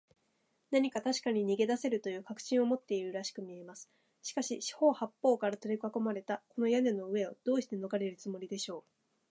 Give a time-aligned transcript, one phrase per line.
[0.71, 3.87] 何かたしかに逃げだせるという確信を持っているらしくみえます。
[4.23, 8.83] しかし、四ほう八ぽうからとりかこまれた、この屋根の上を、どうしてのがれるつもりでしょう。